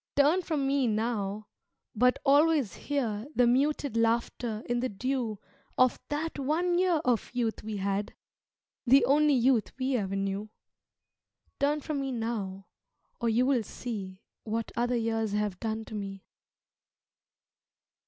[0.15, 1.45] Turn from me now,
[1.93, 5.37] but always hear The muted laughter in the dew
[5.77, 8.15] Of that one year of youth we had,
[8.87, 10.49] The only youth we ever knew
[11.59, 12.65] Turn from me now,
[13.19, 16.25] or you will see What other years have done to me.